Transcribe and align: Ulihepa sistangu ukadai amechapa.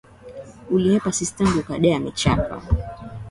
Ulihepa 0.69 1.11
sistangu 1.11 1.57
ukadai 1.59 1.93
amechapa. 1.93 2.55